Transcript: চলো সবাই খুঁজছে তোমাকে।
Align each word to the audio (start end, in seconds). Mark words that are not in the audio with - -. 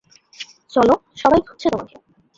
চলো 0.71 0.93
সবাই 1.17 1.41
খুঁজছে 1.47 1.67
তোমাকে। 1.69 1.95